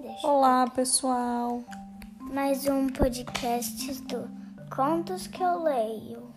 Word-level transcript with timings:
Deixa 0.00 0.28
Olá, 0.28 0.70
pessoal. 0.70 1.64
Mais 2.32 2.66
um 2.68 2.88
podcast 2.88 4.00
do 4.02 4.30
Contos 4.74 5.26
que 5.26 5.42
eu 5.42 5.62
leio. 5.64 6.32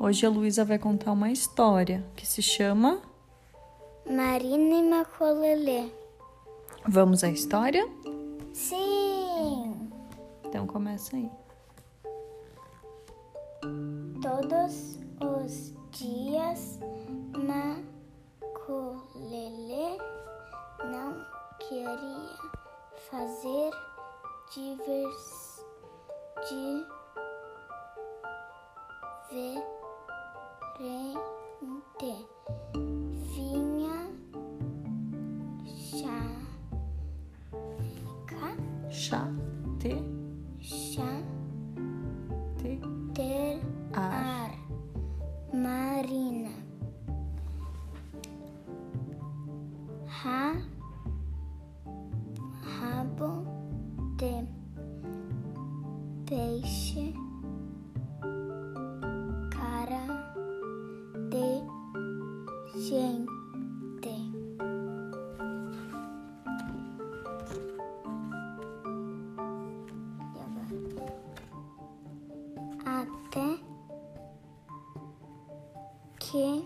Hoje 0.00 0.26
a 0.26 0.28
Luísa 0.28 0.64
vai 0.64 0.80
contar 0.80 1.12
uma 1.12 1.30
história 1.30 2.04
que 2.16 2.26
se 2.26 2.42
chama 2.42 3.00
Marina 4.04 4.74
e 4.74 4.82
Macolelê. 4.82 5.92
Vamos 6.88 7.22
à 7.22 7.28
história? 7.28 7.88
Sim! 8.52 9.88
Então 10.44 10.66
começa 10.66 11.16
aí. 11.16 11.30
Todos 14.20 14.98
os 15.20 15.72
dias 15.92 16.80
Macolelê 18.42 19.18
não 20.90 21.24
queria 21.60 22.61
fazer 23.12 23.70
divers... 24.54 25.62
diferente. 32.00 32.26
Vinha 33.34 33.98
chá... 35.66 36.20
Chá, 38.90 39.28
te, 39.78 39.94
chá... 40.60 41.12
te, 42.56 42.80
ter 43.14 43.60
ar. 43.92 44.31
Gente. 62.74 63.32
Até 72.84 73.58
que 76.18 76.64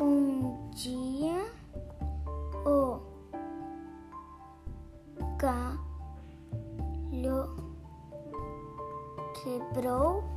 um 0.00 0.70
dia 0.70 1.46
o 2.64 3.00
galho 5.38 5.80
quebrou 9.42 10.29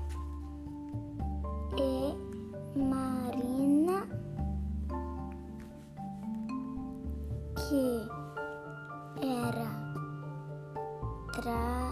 tra 11.33 11.91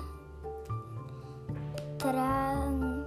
tran 1.97 3.06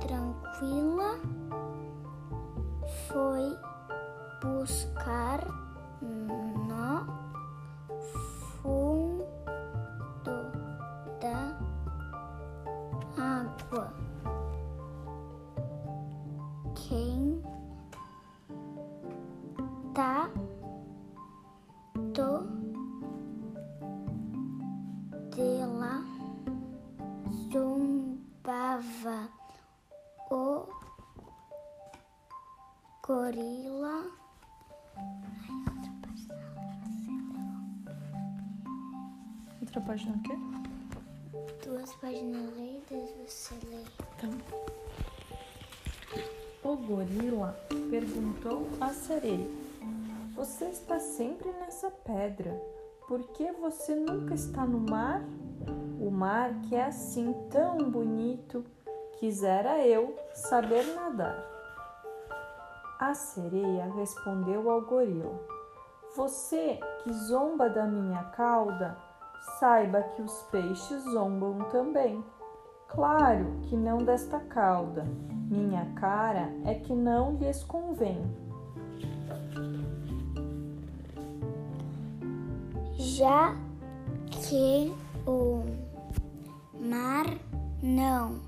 tranquila 0.00 1.18
foi 3.08 3.58
buscar 4.42 5.40
no 6.02 7.06
fundo 8.60 10.36
da 11.20 11.56
água. 13.16 13.92
Quem 16.74 17.42
tá 19.94 20.28
gorila. 33.04 34.04
Outra 39.60 39.80
página 39.80 40.16
o 40.16 40.22
quê? 40.22 40.32
Duas 41.66 41.92
páginas 41.96 42.56
lidas 42.56 43.10
você 43.26 43.54
lê. 43.66 43.82
Então. 44.16 44.30
O 46.62 46.76
gorila 46.76 47.58
perguntou 47.90 48.68
à 48.80 48.90
sereia: 48.90 49.48
Você 50.36 50.66
está 50.66 51.00
sempre 51.00 51.50
nessa 51.54 51.90
pedra. 51.90 52.54
Por 53.08 53.24
que 53.32 53.50
você 53.52 53.96
nunca 53.96 54.34
está 54.34 54.64
no 54.64 54.78
mar? 54.78 55.24
O 56.00 56.08
mar 56.08 56.54
que 56.68 56.76
é 56.76 56.84
assim 56.84 57.34
tão 57.50 57.90
bonito, 57.90 58.64
quisera 59.18 59.84
eu 59.84 60.16
saber 60.34 60.84
nadar. 60.94 61.61
A 63.02 63.14
sereia 63.14 63.92
respondeu 63.96 64.70
ao 64.70 64.82
gorila: 64.82 65.34
Você 66.14 66.78
que 67.02 67.12
zomba 67.12 67.68
da 67.68 67.84
minha 67.84 68.22
cauda, 68.36 68.96
saiba 69.58 70.00
que 70.02 70.22
os 70.22 70.42
peixes 70.52 71.02
zombam 71.12 71.58
também. 71.72 72.24
Claro 72.86 73.56
que 73.62 73.76
não 73.76 73.98
desta 74.04 74.38
cauda, 74.38 75.04
minha 75.50 75.84
cara 75.96 76.48
é 76.64 76.76
que 76.76 76.94
não 76.94 77.34
lhes 77.34 77.64
convém. 77.64 78.22
Já 82.94 83.56
que 84.30 84.94
o 85.26 85.64
mar 86.78 87.26
não 87.82 88.38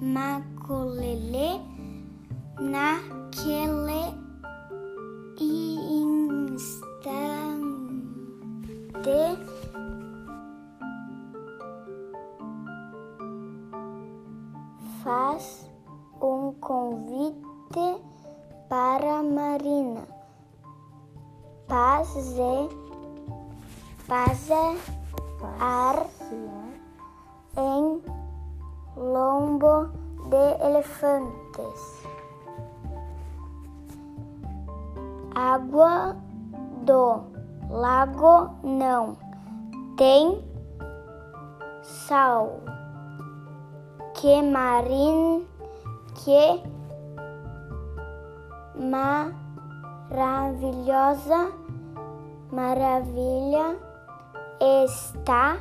Macolelê 0.00 1.60
naquele 2.58 4.14
instante 6.50 7.32
faz 15.02 15.68
um 16.20 16.52
convite 16.60 18.02
para 18.68 19.22
Marina. 19.22 20.06
Paze, 21.66 22.68
paze 24.06 25.01
ar 25.62 26.06
em 27.56 28.02
lombo 28.96 29.88
de 30.28 30.66
elefantes. 30.66 32.02
Água 35.32 36.16
do 36.84 37.22
lago 37.70 38.50
não 38.64 39.16
tem 39.96 40.44
sal. 41.82 42.58
Que 44.14 44.42
marin 44.42 45.46
que 46.14 46.62
maravilhosa 50.10 51.52
maravilha 52.50 53.91
está 54.62 55.58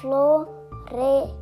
floresta. 0.00 1.34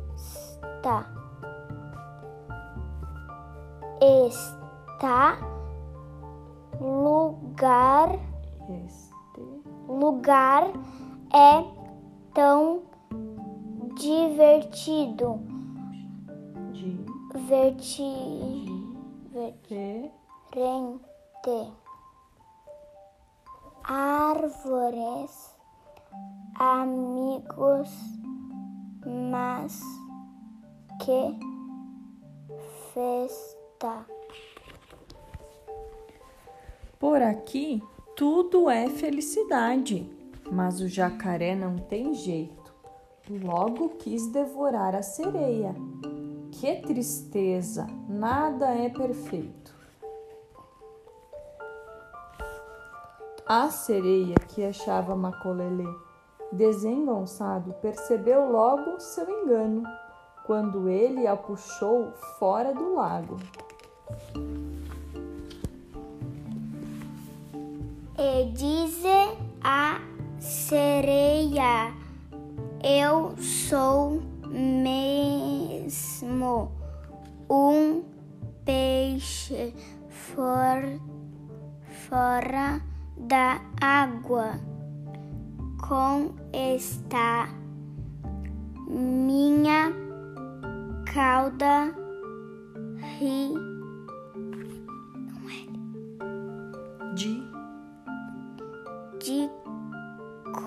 Está 3.99 5.37
lugar. 6.79 8.19
Este. 8.85 9.41
Lugar 9.87 10.71
é 11.33 11.63
tão 12.33 12.83
divertido. 13.95 15.39
De. 16.73 17.05
Verti 17.47 18.53
Te, 23.85 24.47
diferente. 24.47 25.53
que 31.01 31.37
festa. 32.93 34.05
Por 36.99 37.21
aqui 37.21 37.81
tudo 38.15 38.69
é 38.69 38.89
felicidade, 38.89 40.09
mas 40.51 40.79
o 40.79 40.87
jacaré 40.87 41.55
não 41.55 41.77
tem 41.77 42.13
jeito. 42.13 42.73
Logo 43.29 43.89
quis 43.97 44.27
devorar 44.27 44.95
a 44.95 45.01
sereia. 45.01 45.75
Que 46.51 46.75
tristeza, 46.81 47.87
nada 48.07 48.69
é 48.69 48.89
perfeito. 48.89 49.72
A 53.55 53.69
sereia 53.69 54.33
que 54.47 54.65
achava 54.65 55.15
Macolelê 55.15 55.85
desengonçado 56.51 57.71
percebeu 57.73 58.51
logo 58.51 58.99
seu 58.99 59.29
engano 59.29 59.83
quando 60.43 60.89
ele 60.89 61.27
a 61.27 61.37
puxou 61.37 62.11
fora 62.39 62.73
do 62.73 62.95
lago. 62.95 63.37
E 68.17 68.45
diz 68.53 69.03
a 69.63 70.01
sereia: 70.39 71.93
Eu 72.83 73.37
sou 73.37 74.19
mesmo 74.49 75.91
um 77.47 78.03
peixe 78.65 79.75
for, 80.09 80.99
fora 82.09 82.81
da 83.17 83.61
água. 83.81 84.59
Com 85.87 86.33
esta 86.53 87.49
minha 88.87 89.91
cauda 91.13 91.93
ri. 93.19 93.53
De? 97.15 97.43
De 99.19 99.49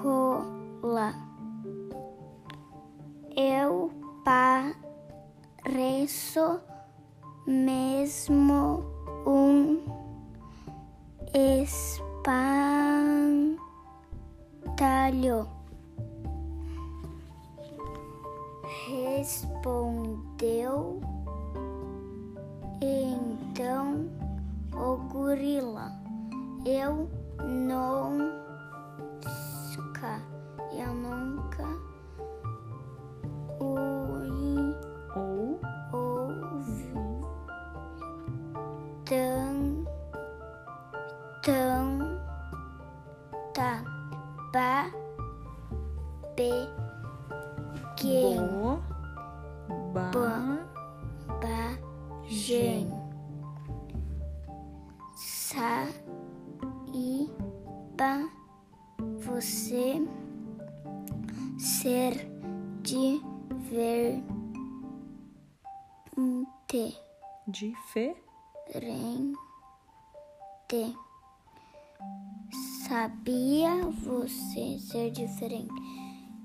cola. 0.02 1.14
Eu 3.37 3.90
pareço 5.64 6.60
mesmo 7.46 8.84
um 9.26 9.81
espantalho. 14.76 15.49
Respondeu 18.88 21.00
então 22.81 24.08
o 24.75 24.96
gorila. 25.08 25.93
Eu 26.64 27.08
nunca, 27.44 28.45
sa, 55.16 55.88
e, 56.94 57.30
ba, 57.96 58.30
você 59.18 60.06
ser 61.58 62.30
diferente. 62.82 64.36
Diferente. 67.48 69.38
Sabia 72.86 73.86
você 74.02 74.78
ser 74.78 75.10
diferente? 75.10 75.72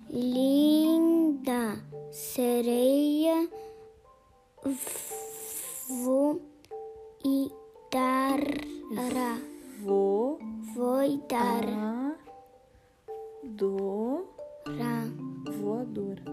Linda 0.10 1.84
sereia, 2.12 3.50
vou 6.04 6.51
Vou 10.76 10.98
vou 10.98 11.18
dar, 11.28 11.66
a 11.66 12.16
do 13.44 14.26
voadora. 15.60 16.24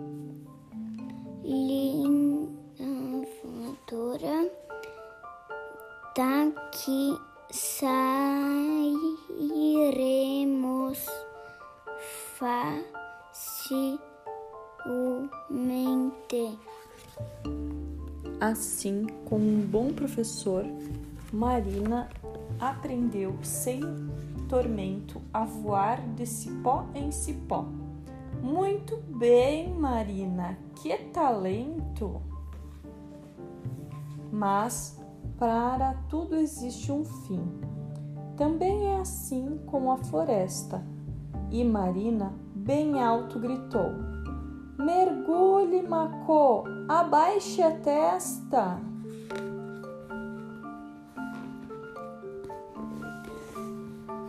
linda 1.43 3.27
voadora, 3.43 4.53
daqui 6.15 7.19
sairemos. 7.51 7.89
Facilmente. 12.39 14.09
Assim, 18.41 19.05
como 19.25 19.45
um 19.45 19.63
bom 19.63 19.93
professor, 19.93 20.65
Marina 21.33 22.09
aprendeu 22.61 23.37
sem 23.43 23.81
tormento 24.49 25.21
a 25.33 25.45
voar 25.45 26.01
de 26.15 26.27
cipó 26.27 26.87
em 26.95 27.11
cipó. 27.13 27.67
Muito 28.43 28.97
bem, 28.97 29.75
Marina, 29.75 30.59
que 30.77 30.97
talento! 31.13 32.23
Mas 34.33 34.99
para 35.39 35.95
tudo 36.09 36.37
existe 36.37 36.91
um 36.91 37.05
fim. 37.05 37.45
Também 38.37 38.87
é 38.87 39.01
assim 39.01 39.59
com 39.67 39.91
a 39.91 39.99
floresta. 39.99 40.85
E 41.51 41.65
Marina 41.65 42.33
bem 42.55 43.03
alto 43.03 43.39
gritou: 43.39 43.91
Mergulhe, 44.79 45.83
Macô, 45.83 46.65
abaixe 46.89 47.63
a 47.63 47.71
testa. 47.71 48.88